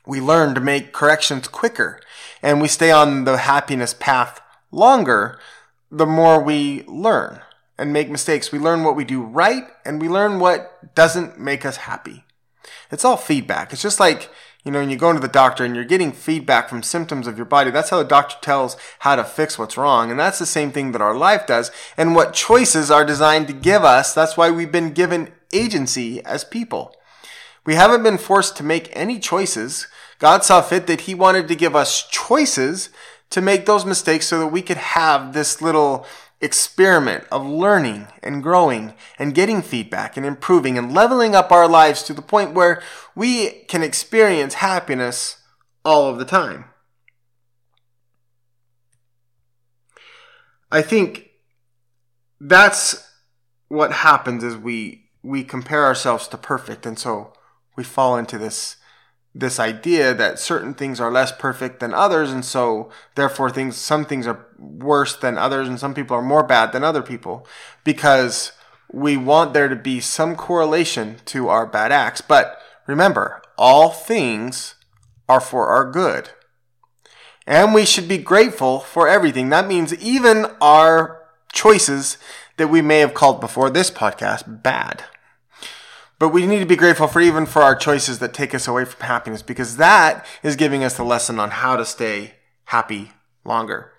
we 0.06 0.22
learn 0.22 0.56
to 0.56 0.62
make 0.62 0.94
corrections 0.94 1.48
quicker 1.48 2.00
and 2.42 2.62
we 2.62 2.68
stay 2.68 2.92
on 2.92 3.25
the 3.25 3.38
happiness 3.38 3.94
path 3.94 4.42
longer 4.75 5.39
the 5.89 6.05
more 6.05 6.41
we 6.41 6.84
learn 6.84 7.39
and 7.77 7.94
make 7.94 8.10
mistakes. 8.10 8.51
We 8.51 8.60
learn 8.60 8.84
what 8.84 8.96
we 8.96 9.05
do 9.05 9.22
right 9.22 9.63
and 9.86 10.01
we 10.01 10.10
learn 10.10 10.39
what 10.39 10.96
doesn't 10.96 11.39
make 11.39 11.65
us 11.65 11.77
happy. 11.77 12.24
It's 12.91 13.05
all 13.05 13.17
feedback. 13.17 13.74
It's 13.74 13.82
just 13.82 14.00
like, 14.00 14.29
you 14.63 14.72
know, 14.72 14.79
when 14.79 14.89
you 14.89 14.98
go 14.98 15.10
into 15.10 15.22
the 15.22 15.27
doctor 15.27 15.63
and 15.63 15.75
you're 15.75 15.86
getting 15.86 16.12
feedback 16.12 16.70
from 16.70 16.82
symptoms 16.82 17.27
of 17.27 17.38
your 17.38 17.46
body, 17.46 17.70
that's 17.70 17.91
how 17.91 17.98
the 17.98 18.03
doctor 18.03 18.36
tells 18.41 18.77
how 19.00 19.15
to 19.15 19.24
fix 19.24 19.60
what's 19.60 19.77
wrong. 19.77 20.10
And 20.10 20.20
that's 20.20 20.39
the 20.39 20.46
same 20.46 20.72
thing 20.72 20.91
that 20.91 21.01
our 21.01 21.15
life 21.15 21.46
does. 21.46 21.72
And 21.98 22.15
what 22.15 22.34
choices 22.34 22.89
are 22.89 23.05
designed 23.05 23.48
to 23.48 23.53
give 23.53 23.84
us, 23.84 24.13
that's 24.13 24.36
why 24.36 24.50
we've 24.50 24.72
been 24.72 24.94
given 24.94 25.32
agency 25.53 26.24
as 26.25 26.44
people. 26.44 26.96
We 27.65 27.75
haven't 27.75 28.03
been 28.03 28.17
forced 28.17 28.58
to 28.58 28.63
make 28.63 28.89
any 28.94 29.20
choices. 29.20 29.88
God 30.20 30.44
saw 30.44 30.62
fit 30.62 30.88
that 30.88 31.01
He 31.01 31.15
wanted 31.15 31.48
to 31.48 31.55
give 31.55 31.75
us 31.75 32.08
choices 32.08 32.89
to 33.29 33.41
make 33.41 33.65
those 33.65 33.86
mistakes 33.86 34.27
so 34.27 34.39
that 34.39 34.48
we 34.48 34.62
could 34.62 34.77
have 34.77 35.34
this 35.34 35.62
little 35.62 36.05
experiment 36.41 37.24
of 37.32 37.46
learning 37.46 38.08
and 38.22 38.44
growing 38.44 38.94
and 39.17 39.34
getting 39.34 39.62
feedback 39.62 40.17
and 40.17 40.25
improving 40.25 40.77
and 40.77 40.94
leveling 40.94 41.34
up 41.36 41.51
our 41.51 41.67
lives 41.67 42.03
to 42.03 42.13
the 42.13 42.22
point 42.22 42.53
where 42.53 42.82
we 43.15 43.50
can 43.67 43.82
experience 43.82 44.55
happiness 44.55 45.38
all 45.84 46.10
of 46.10 46.17
the 46.17 46.25
time. 46.25 46.65
I 50.72 50.82
think 50.82 51.29
that's 52.39 53.10
what 53.67 53.91
happens 53.91 54.44
is 54.44 54.58
we 54.58 55.10
we 55.24 55.44
compare 55.44 55.86
ourselves 55.86 56.27
to 56.27 56.38
perfect 56.38 56.86
and 56.86 57.00
so 57.00 57.34
we 57.75 57.84
fall 57.84 58.17
into 58.17 58.38
this 58.38 58.75
this 59.38 59.60
idea 59.60 60.13
that 60.13 60.39
certain 60.39 60.74
things 60.74 61.01
are 61.01 61.12
less 61.12 61.32
perfect 61.32 61.82
than 61.82 61.94
others 61.94 62.32
and 62.32 62.46
so 62.46 62.89
therefore 63.15 63.50
things 63.50 63.75
some 63.75 64.06
things 64.06 64.25
are 64.25 64.48
worse 64.58 65.15
than 65.18 65.38
others 65.38 65.68
and 65.68 65.77
some 65.77 65.94
people 65.94 66.15
are 66.15 66.22
more 66.22 66.44
bad 66.44 66.72
than 66.72 66.86
other 66.86 67.01
people 67.01 67.46
because 67.84 68.54
we 68.92 69.18
want 69.18 69.54
there 69.54 69.68
to 69.68 69.75
be 69.75 70.00
some 70.00 70.36
correlation 70.36 71.18
to 71.25 71.50
our 71.50 71.65
bad 71.65 71.92
acts. 71.92 72.22
But 72.22 72.58
remember 72.88 73.42
all 73.58 73.89
things 73.89 74.75
are 75.27 75.42
for 75.42 75.68
our 75.68 75.89
good. 75.89 76.30
And 77.46 77.74
we 77.74 77.86
should 77.86 78.08
be 78.08 78.18
grateful 78.18 78.80
for 78.80 79.08
everything. 79.08 79.50
That 79.50 79.68
means 79.68 79.94
even 79.96 80.46
our 80.62 81.22
choices 81.51 82.18
that 82.58 82.70
we 82.70 82.82
may 82.82 83.00
have 83.00 83.13
called 83.13 83.39
before 83.39 83.70
this 83.70 83.92
podcast 83.92 84.63
bad 84.63 85.04
But 86.18 86.30
we 86.30 86.48
need 86.48 86.60
to 86.60 86.66
be 86.66 86.78
grateful 86.78 87.08
for 87.08 87.20
even 87.20 87.46
for 87.46 87.62
our 87.62 87.76
choices 87.76 88.20
that 88.20 88.34
take 88.34 88.56
us 88.56 88.68
away 88.68 88.86
from 88.86 89.06
happiness 89.06 89.42
because 89.42 89.78
that 89.78 90.26
is 90.44 90.56
giving 90.56 90.84
us 90.84 90.96
the 90.96 91.04
lesson 91.04 91.40
on 91.40 91.52
how 91.52 91.76
to 91.76 91.86
stay 91.86 92.36
happy 92.66 93.12
longer. 93.44 93.92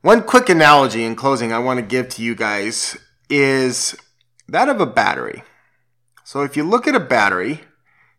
One 0.00 0.22
quick 0.22 0.48
analogy 0.48 1.04
in 1.04 1.16
closing 1.16 1.52
I 1.52 1.58
want 1.58 1.80
to 1.80 1.86
give 1.86 2.08
to 2.10 2.22
you 2.22 2.34
guys 2.34 2.96
is 3.28 3.96
that 4.48 4.68
of 4.68 4.80
a 4.80 4.86
battery. 4.86 5.42
So 6.24 6.42
if 6.42 6.56
you 6.56 6.64
look 6.64 6.86
at 6.86 6.94
a 6.94 7.00
battery, 7.00 7.60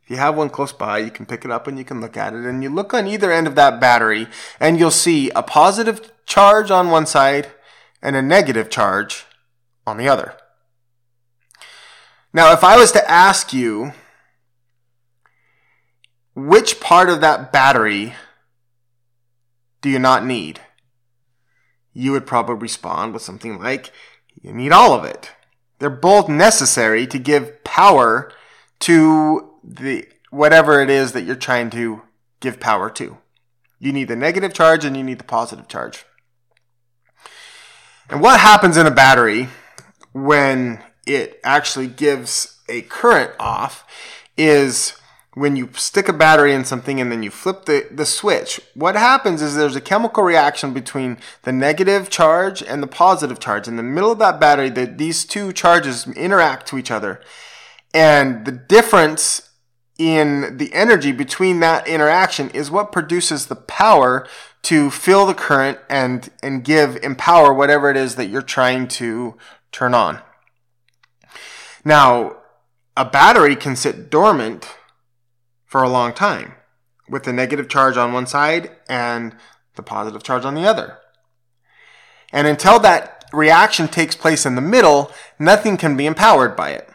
if 0.04 0.10
you 0.10 0.18
have 0.18 0.36
one 0.36 0.50
close 0.50 0.74
by, 0.74 1.00
you 1.00 1.10
can 1.10 1.26
pick 1.26 1.46
it 1.46 1.52
up 1.52 1.68
and 1.68 1.78
you 1.78 1.86
can 1.86 2.02
look 2.02 2.18
at 2.18 2.34
it. 2.34 2.46
And 2.46 2.62
you 2.62 2.70
look 2.70 2.94
on 2.94 3.08
either 3.08 3.32
end 3.32 3.48
of 3.48 3.56
that 3.56 3.80
battery 3.80 4.28
and 4.60 4.78
you'll 4.78 4.92
see 4.92 5.32
a 5.32 5.42
positive 5.42 6.12
charge 6.26 6.70
on 6.70 6.90
one 6.90 7.06
side 7.06 7.48
and 8.02 8.16
a 8.16 8.22
negative 8.22 8.70
charge 8.70 9.26
on 9.88 9.98
the 9.98 10.08
other. 10.08 10.36
Now, 12.32 12.54
if 12.54 12.64
I 12.64 12.78
was 12.78 12.92
to 12.92 13.10
ask 13.10 13.54
you 13.54 13.94
which 16.36 16.80
part 16.80 17.10
of 17.10 17.22
that 17.22 17.52
battery 17.52 18.14
do 19.82 19.90
you 19.90 20.00
not 20.00 20.26
need? 20.26 20.62
You 21.94 22.12
would 22.12 22.28
probably 22.28 22.56
respond 22.56 23.14
with 23.14 23.24
something 23.24 23.60
like, 23.60 23.92
you 24.42 24.54
need 24.54 24.72
all 24.72 24.94
of 24.94 25.04
it. 25.04 25.32
They're 25.80 25.90
both 25.90 26.30
necessary 26.30 27.08
to 27.08 27.18
give 27.18 27.64
power 27.64 28.32
to 28.82 29.54
the 29.64 30.08
whatever 30.30 30.82
it 30.82 30.90
is 30.90 31.14
that 31.14 31.24
you're 31.24 31.36
trying 31.36 31.70
to 31.72 32.04
give 32.40 32.60
power 32.60 32.90
to. 32.92 33.18
You 33.80 33.92
need 33.92 34.08
the 34.08 34.16
negative 34.16 34.54
charge 34.54 34.86
and 34.86 34.96
you 34.96 35.04
need 35.04 35.20
the 35.20 35.24
positive 35.24 35.68
charge. 35.68 36.06
And 38.10 38.22
what 38.22 38.40
happens 38.40 38.78
in 38.78 38.86
a 38.86 38.92
battery 38.92 39.50
when 40.12 40.84
it 41.10 41.40
actually 41.44 41.88
gives 41.88 42.60
a 42.70 42.84
current 42.84 43.32
off 43.40 43.84
is 44.38 44.94
when 45.34 45.56
you 45.56 45.70
stick 45.74 46.08
a 46.08 46.14
battery 46.14 46.54
in 46.54 46.64
something 46.64 47.02
and 47.02 47.12
then 47.12 47.24
you 47.24 47.32
flip 47.32 47.66
the, 47.66 47.88
the 47.90 48.06
switch, 48.06 48.60
what 48.76 48.96
happens 48.96 49.42
is 49.42 49.56
there's 49.56 49.76
a 49.76 49.82
chemical 49.82 50.24
reaction 50.24 50.72
between 50.72 51.18
the 51.44 51.52
negative 51.52 52.10
charge 52.10 52.62
and 52.62 52.84
the 52.84 52.88
positive 52.88 53.40
charge. 53.40 53.68
In 53.68 53.76
the 53.76 53.84
middle 53.84 54.12
of 54.12 54.20
that 54.20 54.40
battery, 54.40 54.70
that 54.70 54.98
these 54.98 55.26
two 55.26 55.52
charges 55.52 56.08
interact 56.08 56.68
to 56.68 56.78
each 56.78 56.92
other. 56.92 57.22
And 57.94 58.46
the 58.46 58.52
difference 58.52 59.50
in 59.98 60.58
the 60.58 60.74
energy 60.74 61.12
between 61.12 61.60
that 61.60 61.88
interaction 61.88 62.50
is 62.52 62.70
what 62.70 62.92
produces 62.92 63.48
the 63.48 63.56
power 63.56 64.28
to 64.64 64.92
fill 64.92 65.26
the 65.26 65.34
current 65.34 65.80
and, 65.90 66.30
and 66.44 66.64
give, 66.64 66.98
empower 66.98 67.54
whatever 67.54 67.90
it 67.90 67.98
is 67.98 68.16
that 68.16 68.28
you're 68.28 68.42
trying 68.42 68.88
to 68.88 69.36
turn 69.72 69.94
on. 69.94 70.22
Now, 71.84 72.38
a 72.98 73.06
battery 73.06 73.56
can 73.56 73.76
sit 73.76 74.10
dormant 74.10 74.68
for 75.66 75.84
a 75.84 75.90
long 75.90 76.14
time 76.14 76.54
with 77.08 77.24
the 77.24 77.34
negative 77.34 77.70
charge 77.70 77.98
on 77.98 78.14
one 78.14 78.28
side 78.28 78.72
and 78.88 79.36
the 79.76 79.84
positive 79.84 80.24
charge 80.24 80.46
on 80.46 80.56
the 80.56 80.66
other. 80.66 80.98
And 82.32 82.48
until 82.48 82.80
that 82.80 83.26
reaction 83.34 83.88
takes 83.88 84.16
place 84.16 84.46
in 84.46 84.56
the 84.56 84.62
middle, 84.62 85.12
nothing 85.40 85.78
can 85.78 85.96
be 85.96 86.06
empowered 86.06 86.56
by 86.56 86.72
it. 86.72 86.90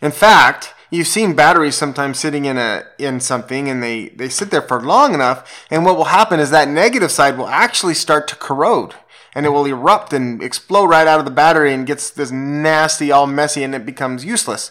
In 0.00 0.10
fact, 0.10 0.74
you've 0.90 1.06
seen 1.06 1.34
batteries 1.34 1.74
sometimes 1.74 2.18
sitting 2.18 2.44
in 2.44 2.56
a 2.56 2.84
in 2.98 3.20
something 3.20 3.68
and 3.68 3.82
they 3.82 4.08
they 4.10 4.28
sit 4.28 4.50
there 4.50 4.62
for 4.62 4.80
long 4.80 5.14
enough 5.14 5.66
and 5.70 5.84
what 5.84 5.96
will 5.96 6.04
happen 6.04 6.38
is 6.38 6.50
that 6.50 6.68
negative 6.68 7.10
side 7.10 7.36
will 7.36 7.48
actually 7.48 7.94
start 7.94 8.28
to 8.28 8.36
corrode 8.36 8.94
and 9.34 9.46
it 9.46 9.50
will 9.50 9.66
erupt 9.66 10.12
and 10.12 10.42
explode 10.42 10.86
right 10.86 11.06
out 11.06 11.18
of 11.18 11.24
the 11.24 11.30
battery 11.30 11.72
and 11.72 11.86
gets 11.86 12.10
this 12.10 12.30
nasty 12.30 13.10
all 13.10 13.26
messy 13.26 13.62
and 13.62 13.74
it 13.74 13.84
becomes 13.84 14.24
useless. 14.24 14.70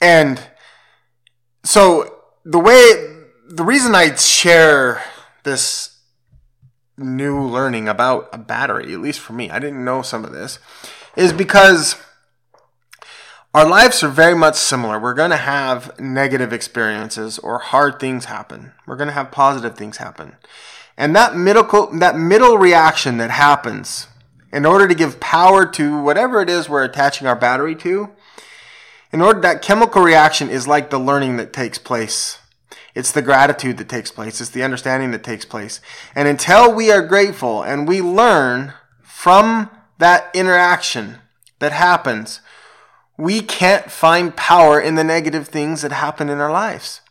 And 0.00 0.40
so 1.64 2.22
the 2.44 2.60
way 2.60 3.16
the 3.48 3.64
reason 3.64 3.94
I 3.94 4.14
share 4.14 5.02
this 5.44 6.00
new 6.98 7.40
learning 7.40 7.88
about 7.88 8.28
a 8.32 8.38
battery, 8.38 8.92
at 8.92 9.00
least 9.00 9.20
for 9.20 9.32
me, 9.32 9.50
I 9.50 9.58
didn't 9.58 9.84
know 9.84 10.02
some 10.02 10.24
of 10.24 10.32
this, 10.32 10.58
is 11.16 11.32
because 11.32 11.96
our 13.54 13.66
lives 13.66 14.02
are 14.02 14.08
very 14.08 14.34
much 14.34 14.56
similar. 14.56 14.98
We're 14.98 15.14
going 15.14 15.30
to 15.30 15.36
have 15.36 15.98
negative 15.98 16.52
experiences 16.52 17.38
or 17.38 17.58
hard 17.58 17.98
things 17.98 18.26
happen. 18.26 18.72
We're 18.86 18.96
going 18.96 19.08
to 19.08 19.14
have 19.14 19.30
positive 19.30 19.76
things 19.76 19.96
happen. 19.96 20.36
And 20.96 21.14
that 21.14 21.36
middle, 21.36 21.88
that 21.98 22.16
middle 22.16 22.56
reaction 22.58 23.18
that 23.18 23.30
happens 23.30 24.08
in 24.52 24.64
order 24.64 24.88
to 24.88 24.94
give 24.94 25.20
power 25.20 25.66
to 25.66 26.00
whatever 26.00 26.40
it 26.40 26.48
is 26.48 26.68
we're 26.68 26.84
attaching 26.84 27.26
our 27.26 27.36
battery 27.36 27.74
to, 27.76 28.10
in 29.12 29.20
order 29.20 29.40
that 29.40 29.62
chemical 29.62 30.02
reaction 30.02 30.48
is 30.48 30.66
like 30.66 30.90
the 30.90 30.98
learning 30.98 31.36
that 31.36 31.52
takes 31.52 31.78
place. 31.78 32.38
It's 32.94 33.12
the 33.12 33.22
gratitude 33.22 33.76
that 33.76 33.90
takes 33.90 34.10
place. 34.10 34.40
It's 34.40 34.50
the 34.50 34.62
understanding 34.62 35.10
that 35.10 35.22
takes 35.22 35.44
place. 35.44 35.80
And 36.14 36.26
until 36.26 36.72
we 36.72 36.90
are 36.90 37.02
grateful 37.02 37.62
and 37.62 37.86
we 37.86 38.00
learn 38.00 38.72
from 39.02 39.70
that 39.98 40.30
interaction 40.34 41.16
that 41.58 41.72
happens, 41.72 42.40
we 43.18 43.42
can't 43.42 43.90
find 43.90 44.36
power 44.36 44.80
in 44.80 44.94
the 44.94 45.04
negative 45.04 45.48
things 45.48 45.82
that 45.82 45.92
happen 45.92 46.30
in 46.30 46.38
our 46.38 46.50
lives. 46.50 47.02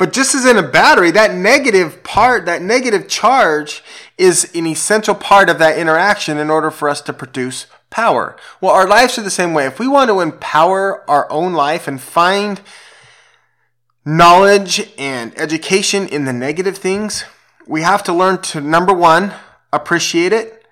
But 0.00 0.14
just 0.14 0.34
as 0.34 0.46
in 0.46 0.56
a 0.56 0.62
battery, 0.62 1.10
that 1.10 1.34
negative 1.34 2.02
part, 2.02 2.46
that 2.46 2.62
negative 2.62 3.06
charge 3.06 3.84
is 4.16 4.50
an 4.54 4.66
essential 4.66 5.14
part 5.14 5.50
of 5.50 5.58
that 5.58 5.76
interaction 5.76 6.38
in 6.38 6.48
order 6.48 6.70
for 6.70 6.88
us 6.88 7.02
to 7.02 7.12
produce 7.12 7.66
power. 7.90 8.34
Well, 8.62 8.72
our 8.72 8.88
lives 8.88 9.18
are 9.18 9.22
the 9.22 9.30
same 9.30 9.52
way. 9.52 9.66
If 9.66 9.78
we 9.78 9.86
want 9.86 10.08
to 10.08 10.20
empower 10.20 11.08
our 11.10 11.30
own 11.30 11.52
life 11.52 11.86
and 11.86 12.00
find 12.00 12.62
knowledge 14.02 14.90
and 14.96 15.38
education 15.38 16.08
in 16.08 16.24
the 16.24 16.32
negative 16.32 16.78
things, 16.78 17.26
we 17.66 17.82
have 17.82 18.02
to 18.04 18.12
learn 18.14 18.40
to, 18.40 18.62
number 18.62 18.94
one, 18.94 19.34
appreciate 19.70 20.32
it. 20.32 20.66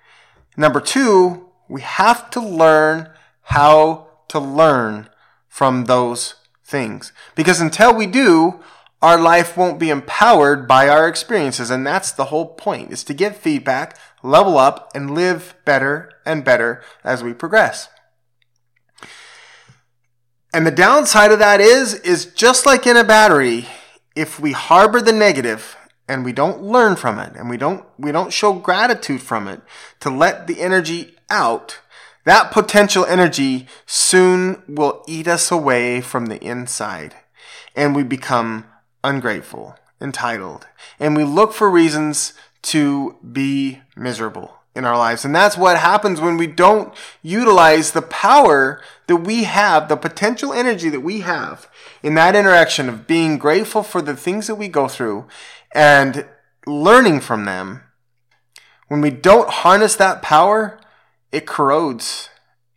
Number 0.57 0.81
two, 0.81 1.51
we 1.67 1.81
have 1.81 2.31
to 2.31 2.39
learn 2.39 3.11
how 3.43 4.07
to 4.29 4.39
learn 4.39 5.07
from 5.47 5.85
those 5.85 6.33
things. 6.63 7.13
Because 7.35 7.61
until 7.61 7.93
we 7.93 8.07
do, 8.07 8.61
our 9.01 9.19
life 9.19 9.55
won't 9.55 9.79
be 9.79 9.89
empowered 9.89 10.67
by 10.67 10.89
our 10.89 11.07
experiences. 11.07 11.69
And 11.69 11.85
that's 11.85 12.11
the 12.11 12.25
whole 12.25 12.47
point 12.47 12.91
is 12.91 13.03
to 13.05 13.13
get 13.13 13.37
feedback, 13.37 13.97
level 14.21 14.57
up, 14.57 14.91
and 14.93 15.15
live 15.15 15.55
better 15.65 16.11
and 16.25 16.43
better 16.43 16.83
as 17.03 17.23
we 17.23 17.33
progress. 17.33 17.89
And 20.53 20.65
the 20.65 20.71
downside 20.71 21.31
of 21.31 21.39
that 21.39 21.61
is, 21.61 21.93
is 21.93 22.25
just 22.25 22.65
like 22.65 22.87
in 22.87 22.97
a 22.97 23.03
battery, 23.03 23.67
if 24.15 24.39
we 24.39 24.51
harbor 24.51 24.99
the 24.99 25.13
negative 25.13 25.77
and 26.07 26.25
we 26.25 26.33
don't 26.33 26.63
learn 26.63 26.95
from 26.95 27.19
it 27.19 27.35
and 27.35 27.49
we 27.49 27.55
don't, 27.55 27.85
we 27.97 28.11
don't 28.11 28.33
show 28.33 28.53
gratitude 28.53 29.21
from 29.21 29.47
it 29.47 29.61
to 29.99 30.09
let 30.09 30.47
the 30.47 30.59
energy 30.59 31.15
out, 31.29 31.79
that 32.25 32.51
potential 32.51 33.05
energy 33.05 33.67
soon 33.85 34.63
will 34.67 35.03
eat 35.07 35.27
us 35.27 35.51
away 35.51 36.01
from 36.01 36.25
the 36.25 36.43
inside 36.43 37.15
and 37.75 37.95
we 37.95 38.03
become 38.03 38.65
ungrateful, 39.03 39.75
entitled, 40.01 40.67
and 40.99 41.15
we 41.15 41.23
look 41.23 41.53
for 41.53 41.69
reasons 41.69 42.33
to 42.61 43.15
be 43.31 43.81
miserable 43.95 44.59
in 44.75 44.85
our 44.85 44.97
lives. 44.97 45.25
And 45.25 45.35
that's 45.35 45.57
what 45.57 45.77
happens 45.77 46.21
when 46.21 46.37
we 46.37 46.47
don't 46.47 46.93
utilize 47.21 47.91
the 47.91 48.01
power 48.01 48.81
that 49.07 49.17
we 49.17 49.43
have, 49.43 49.89
the 49.89 49.97
potential 49.97 50.53
energy 50.53 50.89
that 50.89 51.01
we 51.01 51.21
have 51.21 51.67
in 52.03 52.15
that 52.15 52.35
interaction 52.35 52.87
of 52.87 53.07
being 53.07 53.37
grateful 53.37 53.83
for 53.83 54.01
the 54.01 54.15
things 54.15 54.47
that 54.47 54.55
we 54.55 54.67
go 54.67 54.87
through 54.87 55.27
and 55.73 56.25
learning 56.65 57.19
from 57.19 57.45
them. 57.45 57.83
When 58.87 59.01
we 59.01 59.09
don't 59.09 59.49
harness 59.49 59.95
that 59.97 60.21
power, 60.21 60.79
it 61.31 61.45
corrodes 61.45 62.29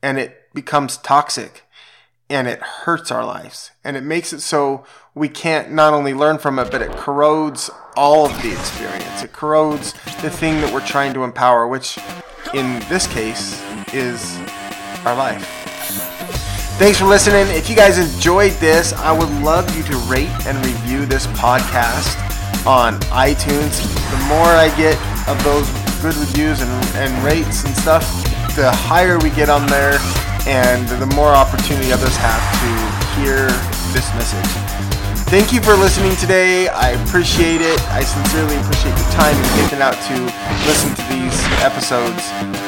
and 0.03 0.19
it 0.19 0.53
becomes 0.53 0.97
toxic 0.99 1.65
and 2.29 2.49
it 2.49 2.61
hurts 2.61 3.11
our 3.11 3.25
lives 3.25 3.71
and 3.85 3.97
it 3.97 4.03
makes 4.03 4.33
it 4.33 4.41
so 4.41 4.85
we 5.15 5.29
can't 5.29 5.71
not 5.71 5.93
only 5.93 6.15
learn 6.15 6.39
from 6.39 6.59
it, 6.59 6.71
but 6.71 6.81
it 6.81 6.91
corrodes 6.93 7.71
all 7.97 8.25
of 8.25 8.43
the 8.43 8.51
experience. 8.51 9.23
It 9.23 9.33
corrodes 9.33 9.93
the 10.23 10.31
thing 10.31 10.61
that 10.63 10.73
we're 10.73 10.87
trying 10.87 11.13
to 11.15 11.25
empower, 11.25 11.69
which 11.69 11.99
in 12.55 12.81
this 12.89 13.07
case 13.07 13.63
is 13.93 14.37
our 15.05 15.15
life. 15.15 15.47
Thanks 16.79 16.99
for 16.99 17.05
listening. 17.05 17.47
If 17.55 17.69
you 17.69 17.77
guys 17.77 17.99
enjoyed 17.99 18.53
this, 18.53 18.95
I 18.95 19.13
would 19.13 19.29
love 19.43 19.77
you 19.77 19.83
to 19.83 19.97
rate 20.09 20.33
and 20.47 20.57
review 20.65 21.05
this 21.05 21.27
podcast 21.29 22.17
on 22.67 22.99
iTunes. 23.13 23.85
The 24.11 24.25
more 24.29 24.49
I 24.49 24.75
get 24.79 24.97
of 25.29 25.37
those 25.45 25.69
good 26.01 26.17
reviews 26.17 26.63
and, 26.63 26.71
and 26.97 27.25
rates 27.25 27.65
and 27.65 27.77
stuff, 27.77 28.03
the 28.57 28.73
higher 28.73 29.19
we 29.19 29.29
get 29.31 29.51
on 29.51 29.67
there 29.67 29.99
and 30.47 30.89
the 30.89 31.07
more 31.15 31.29
opportunity 31.29 31.93
others 31.93 32.17
have 32.17 32.41
to 32.65 33.21
hear 33.21 33.47
this 33.93 34.09
message. 34.15 35.02
Thank 35.29 35.53
you 35.53 35.63
for 35.63 35.73
listening 35.75 36.15
today. 36.17 36.69
I 36.69 36.91
appreciate 36.91 37.61
it. 37.63 37.81
I 37.89 38.03
sincerely 38.03 38.57
appreciate 38.61 38.93
your 38.99 39.11
time 39.13 39.35
and 39.35 39.49
taking 39.65 39.81
out 39.81 39.97
to 39.97 40.17
listen 40.69 40.93
to 40.95 41.03
these 41.09 41.37
episodes. 41.65 42.21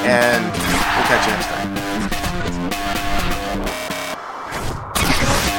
And 0.08 0.44
we'll 0.44 1.06
catch 1.08 1.26
you 1.28 1.32
next 1.36 1.48
time. 1.52 1.74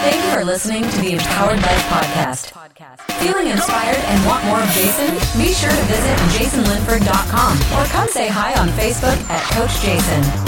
Thank 0.01 0.23
you 0.23 0.31
for 0.39 0.43
listening 0.45 0.84
to 0.84 0.97
the 1.01 1.13
Empowered 1.13 1.62
Life 1.62 1.86
Podcast. 1.93 2.51
Feeling 3.21 3.47
inspired 3.47 3.97
and 3.97 4.25
want 4.25 4.43
more 4.45 4.60
of 4.62 4.69
Jason? 4.69 5.10
Be 5.39 5.53
sure 5.53 5.69
to 5.69 5.84
visit 5.86 6.17
jasonlinford.com 6.38 7.58
or 7.79 7.86
come 7.89 8.08
say 8.08 8.27
hi 8.27 8.53
on 8.60 8.69
Facebook 8.69 9.17
at 9.29 9.41
Coach 9.53 9.79
Jason. 9.81 10.44